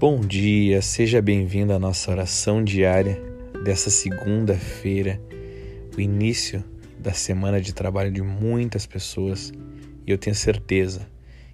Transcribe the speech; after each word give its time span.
Bom 0.00 0.20
dia, 0.20 0.80
seja 0.80 1.20
bem-vindo 1.20 1.72
à 1.72 1.78
nossa 1.78 2.12
oração 2.12 2.62
diária 2.62 3.20
dessa 3.64 3.90
segunda-feira, 3.90 5.20
o 5.96 6.00
início 6.00 6.62
da 7.00 7.12
semana 7.12 7.60
de 7.60 7.74
trabalho 7.74 8.12
de 8.12 8.22
muitas 8.22 8.86
pessoas 8.86 9.52
e 10.06 10.12
eu 10.12 10.16
tenho 10.16 10.36
certeza 10.36 11.04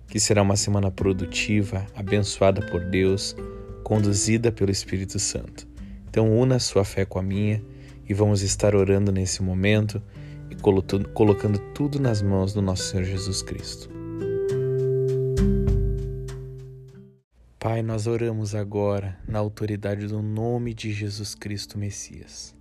que 0.07 0.21
será 0.21 0.43
uma 0.43 0.57
semana 0.57 0.91
produtiva, 0.91 1.87
abençoada 1.97 2.61
por 2.67 2.85
Deus, 2.85 3.35
conduzida 3.83 4.53
pelo 4.53 4.71
Espírito 4.71 5.19
Santo. 5.19 5.67
Então, 6.07 6.31
una 6.39 6.59
sua 6.59 6.85
fé 6.85 7.07
com 7.07 7.19
a 7.19 7.23
minha 7.23 7.65
e 8.07 8.13
vamos 8.13 8.43
estar 8.43 8.75
orando 8.75 9.11
nesse 9.11 9.43
momento 9.43 10.03
e 10.51 10.55
colocando 10.55 11.59
tudo 11.73 11.99
nas 11.99 12.21
mãos 12.21 12.53
do 12.53 12.61
nosso 12.61 12.91
Senhor 12.91 13.05
Jesus 13.05 13.41
Cristo. 13.41 13.94
Pai, 17.75 17.83
nós 17.83 18.07
oramos 18.07 18.55
agora 18.55 19.19
na 19.27 19.41
autoridade 19.41 20.07
do 20.07 20.23
nome 20.23 20.73
de 20.73 20.93
Jesus 20.93 21.35
Cristo 21.35 21.77
Messias. 21.77 22.55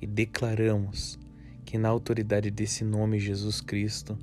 E 0.00 0.06
declaramos 0.06 1.18
que, 1.64 1.76
na 1.76 1.88
autoridade 1.88 2.52
desse 2.52 2.84
nome, 2.84 3.18
Jesus 3.18 3.60
Cristo, 3.60 4.16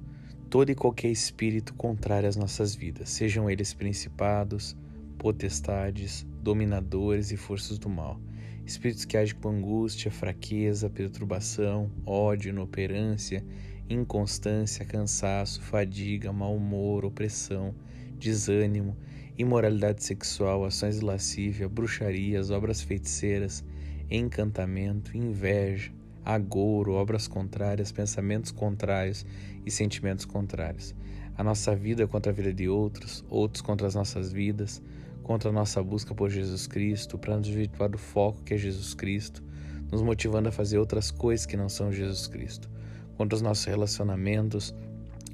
todo 0.50 0.70
e 0.70 0.74
qualquer 0.74 1.10
espírito 1.10 1.74
contrário 1.74 2.30
às 2.30 2.38
nossas 2.38 2.74
vidas, 2.74 3.10
sejam 3.10 3.50
eles 3.50 3.74
principados, 3.74 4.74
potestades, 5.18 6.26
dominadores 6.42 7.34
e 7.34 7.36
forças 7.36 7.78
do 7.78 7.90
mal, 7.90 8.18
espíritos 8.66 9.04
que 9.04 9.18
agem 9.18 9.36
com 9.36 9.50
angústia, 9.50 10.10
fraqueza, 10.10 10.90
perturbação, 10.90 11.92
ódio, 12.06 12.52
inoperância, 12.52 13.44
inconstância, 13.90 14.86
cansaço, 14.86 15.62
fadiga, 15.62 16.32
mau 16.32 16.56
humor, 16.56 17.04
opressão, 17.04 17.76
desânimo, 18.18 18.96
imoralidade 19.42 20.04
sexual, 20.04 20.64
ações 20.66 21.00
de 21.00 21.06
lascívia, 21.06 21.68
bruxarias, 21.68 22.52
obras 22.52 22.82
feiticeiras, 22.82 23.64
encantamento, 24.10 25.18
inveja, 25.18 25.92
agouro, 26.24 26.94
obras 26.94 27.28
contrárias, 27.28 27.92
pensamentos 27.92 28.52
contrários 28.52 29.26
e 29.66 29.72
sentimentos 29.72 30.26
contrários. 30.26 30.94
A 31.38 31.44
nossa 31.44 31.76
vida 31.76 32.08
contra 32.08 32.32
a 32.32 32.36
vida 32.36 32.54
de 32.54 32.70
outros, 32.70 33.26
outros 33.30 33.62
contra 33.62 33.88
as 33.88 33.96
nossas 33.96 34.32
vidas, 34.32 34.82
contra 35.24 35.50
a 35.50 35.54
nossa 35.54 35.82
busca 35.82 36.14
por 36.14 36.30
Jesus 36.30 36.68
Cristo, 36.68 37.18
para 37.18 37.36
nos 37.36 37.48
desvirtuar 37.48 37.90
do 37.90 37.98
foco 37.98 38.44
que 38.44 38.54
é 38.54 38.58
Jesus 38.58 38.94
Cristo, 38.94 39.44
nos 39.92 40.02
motivando 40.02 40.50
a 40.50 40.52
fazer 40.52 40.78
outras 40.78 41.10
coisas 41.10 41.46
que 41.46 41.58
não 41.58 41.68
são 41.68 41.92
Jesus 41.92 42.28
Cristo, 42.28 42.70
contra 43.18 43.36
os 43.36 43.42
nossos 43.42 43.66
relacionamentos, 43.66 44.76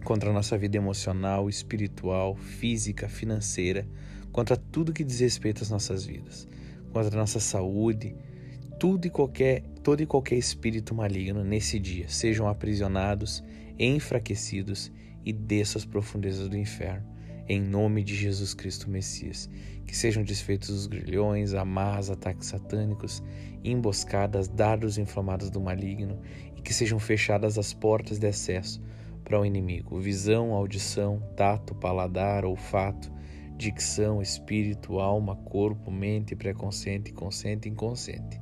contra 0.07 0.29
a 0.29 0.33
nossa 0.33 0.57
vida 0.57 0.77
emocional, 0.77 1.49
espiritual, 1.49 2.33
física, 2.33 3.09
financeira, 3.09 3.85
contra 4.31 4.55
tudo 4.55 4.93
que 4.93 5.03
diz 5.03 5.19
respeito 5.19 5.63
às 5.63 5.69
nossas 5.69 6.05
vidas, 6.05 6.47
contra 6.93 7.13
a 7.13 7.19
nossa 7.19 7.41
saúde, 7.41 8.15
tudo 8.79 9.05
e 9.05 9.09
qualquer, 9.09 9.63
todo 9.83 10.01
e 10.01 10.05
qualquer 10.05 10.37
espírito 10.37 10.95
maligno 10.95 11.43
nesse 11.43 11.77
dia 11.77 12.07
sejam 12.07 12.47
aprisionados, 12.47 13.43
enfraquecidos 13.77 14.93
e 15.25 15.33
desçam 15.33 15.77
às 15.77 15.85
profundezas 15.85 16.47
do 16.47 16.57
inferno, 16.57 17.05
em 17.45 17.59
nome 17.59 18.01
de 18.01 18.15
Jesus 18.15 18.53
Cristo 18.53 18.89
Messias. 18.89 19.49
Que 19.85 19.93
sejam 19.95 20.23
desfeitos 20.23 20.69
os 20.69 20.87
grilhões, 20.87 21.53
amarras, 21.53 22.09
ataques 22.09 22.47
satânicos, 22.47 23.21
emboscadas, 23.61 24.47
dardos 24.47 24.97
inflamados 24.97 25.49
do 25.49 25.59
maligno 25.59 26.17
e 26.55 26.61
que 26.61 26.73
sejam 26.73 26.97
fechadas 26.97 27.57
as 27.57 27.73
portas 27.73 28.17
de 28.17 28.27
acesso 28.27 28.81
para 29.27 29.41
o 29.41 29.45
inimigo: 29.45 29.99
visão, 29.99 30.53
audição, 30.53 31.21
tato, 31.35 31.75
paladar, 31.75 32.45
olfato, 32.45 33.11
dicção, 33.57 34.21
espírito, 34.21 34.99
alma, 34.99 35.35
corpo, 35.35 35.91
mente, 35.91 36.33
pré-consciente, 36.33 37.11
consciente 37.11 37.67
e 37.67 37.71
inconsciente. 37.71 38.39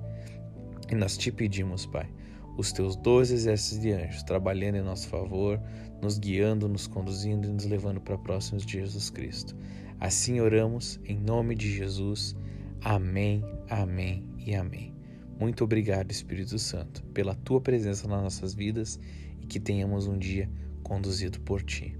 E 0.91 0.93
nós 0.93 1.17
te 1.17 1.31
pedimos, 1.31 1.87
Pai, 1.87 2.07
os 2.55 2.71
teus 2.71 2.95
dois 2.95 3.31
exércitos 3.31 3.79
de 3.79 3.91
anjos 3.93 4.21
trabalhando 4.21 4.75
em 4.75 4.83
nosso 4.83 5.07
favor, 5.07 5.59
nos 6.03 6.19
guiando, 6.19 6.69
nos 6.69 6.85
conduzindo 6.85 7.47
e 7.47 7.51
nos 7.51 7.65
levando 7.65 7.99
para 7.99 8.17
próximos 8.19 8.63
de 8.63 8.73
Jesus 8.73 9.09
Cristo. 9.09 9.55
Assim 9.99 10.39
oramos 10.39 10.99
em 11.03 11.17
nome 11.17 11.55
de 11.55 11.71
Jesus. 11.71 12.35
Amém, 12.83 13.43
amém 13.67 14.23
e 14.37 14.53
amém. 14.53 14.93
Muito 15.39 15.63
obrigado, 15.63 16.11
Espírito 16.11 16.59
Santo, 16.59 17.03
pela 17.05 17.33
tua 17.33 17.59
presença 17.59 18.07
nas 18.07 18.21
nossas 18.21 18.53
vidas 18.53 18.99
e 19.41 19.47
que 19.47 19.59
tenhamos 19.59 20.05
um 20.05 20.17
dia 20.17 20.47
conduzido 20.85 21.39
por 21.39 21.63
ti. 21.63 21.97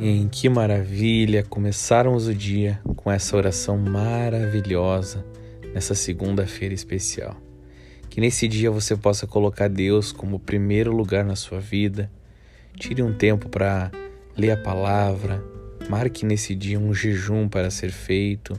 Em 0.00 0.26
que 0.26 0.48
maravilha 0.48 1.44
começarmos 1.44 2.26
o 2.26 2.34
dia 2.34 2.80
com 2.96 3.12
essa 3.12 3.36
oração 3.36 3.76
maravilhosa 3.76 5.22
nessa 5.74 5.94
segunda-feira 5.94 6.72
especial. 6.72 7.36
Que 8.08 8.22
nesse 8.22 8.48
dia 8.48 8.70
você 8.70 8.96
possa 8.96 9.26
colocar 9.26 9.68
Deus 9.68 10.12
como 10.12 10.38
primeiro 10.38 10.92
lugar 10.96 11.26
na 11.26 11.36
sua 11.36 11.60
vida. 11.60 12.10
Tire 12.74 13.02
um 13.02 13.12
tempo 13.12 13.50
para 13.50 13.90
ler 14.34 14.52
a 14.52 14.56
palavra, 14.56 15.44
Marque 15.88 16.26
nesse 16.26 16.54
dia 16.54 16.78
um 16.78 16.92
jejum 16.92 17.48
para 17.48 17.70
ser 17.70 17.90
feito. 17.90 18.58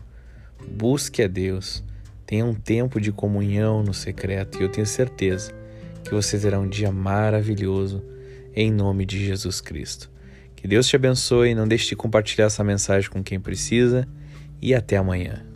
Busque 0.67 1.21
a 1.21 1.27
Deus. 1.27 1.83
Tenha 2.25 2.43
um 2.43 2.55
tempo 2.55 2.99
de 2.99 3.11
comunhão 3.11 3.83
no 3.83 3.93
secreto 3.93 4.59
e 4.59 4.63
eu 4.63 4.69
tenho 4.69 4.87
certeza 4.87 5.53
que 6.03 6.11
você 6.11 6.39
terá 6.39 6.59
um 6.59 6.67
dia 6.67 6.91
maravilhoso 6.91 8.03
em 8.55 8.71
nome 8.71 9.05
de 9.05 9.23
Jesus 9.23 9.61
Cristo. 9.61 10.09
Que 10.55 10.67
Deus 10.67 10.87
te 10.87 10.95
abençoe, 10.95 11.53
não 11.53 11.67
deixe 11.67 11.89
de 11.89 11.95
compartilhar 11.95 12.47
essa 12.47 12.63
mensagem 12.63 13.09
com 13.09 13.23
quem 13.23 13.39
precisa 13.39 14.07
e 14.61 14.73
até 14.73 14.97
amanhã. 14.97 15.48